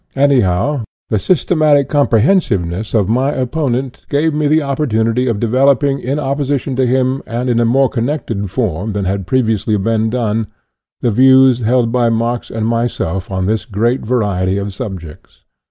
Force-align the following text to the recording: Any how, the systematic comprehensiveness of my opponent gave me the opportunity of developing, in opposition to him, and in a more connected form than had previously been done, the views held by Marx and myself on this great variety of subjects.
Any 0.15 0.39
how, 0.39 0.83
the 1.09 1.19
systematic 1.19 1.87
comprehensiveness 1.87 2.95
of 2.95 3.07
my 3.07 3.33
opponent 3.33 4.03
gave 4.09 4.33
me 4.33 4.47
the 4.47 4.63
opportunity 4.63 5.27
of 5.27 5.39
developing, 5.39 5.99
in 5.99 6.17
opposition 6.17 6.75
to 6.77 6.87
him, 6.87 7.21
and 7.27 7.47
in 7.51 7.59
a 7.59 7.65
more 7.65 7.87
connected 7.87 8.49
form 8.49 8.93
than 8.93 9.05
had 9.05 9.27
previously 9.27 9.77
been 9.77 10.09
done, 10.09 10.47
the 11.01 11.11
views 11.11 11.59
held 11.59 11.91
by 11.91 12.09
Marx 12.09 12.49
and 12.49 12.65
myself 12.65 13.29
on 13.29 13.45
this 13.45 13.65
great 13.65 14.03
variety 14.03 14.57
of 14.57 14.73
subjects. 14.73 15.43